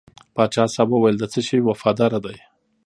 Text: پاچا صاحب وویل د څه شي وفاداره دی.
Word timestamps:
پاچا 0.35 0.63
صاحب 0.73 0.89
وویل 0.91 1.15
د 1.19 1.23
څه 1.33 1.39
شي 1.47 1.57
وفاداره 1.63 2.19
دی. 2.25 2.37